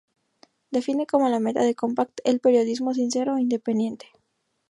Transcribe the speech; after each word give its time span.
Define 0.71 1.05
como 1.05 1.29
la 1.29 1.39
meta 1.39 1.61
de 1.61 1.75
Compact 1.75 2.21
el 2.23 2.39
periodismo 2.39 2.95
sincero 2.95 3.37
e 3.37 3.41
independiente. 3.41 4.07